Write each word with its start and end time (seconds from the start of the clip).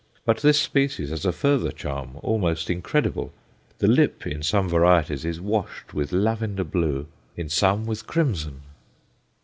But 0.25 0.37
this 0.41 0.59
species 0.59 1.11
has 1.11 1.27
a 1.27 1.31
further 1.31 1.69
charm, 1.71 2.17
almost 2.23 2.71
incredible. 2.71 3.31
The 3.77 3.85
lip 3.85 4.25
in 4.25 4.41
some 4.41 4.67
varieties 4.67 5.23
is 5.23 5.39
washed 5.39 5.93
with 5.93 6.11
lavender 6.11 6.63
blue, 6.63 7.05
in 7.37 7.49
some 7.49 7.85
with 7.85 8.07
crimson! 8.07 8.63